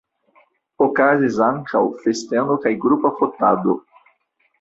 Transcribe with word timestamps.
Okazis 0.85 1.35
ankaŭ 1.47 1.81
festeno 2.05 2.57
kaj 2.65 2.73
grupa 2.87 3.13
fotado. 3.21 3.77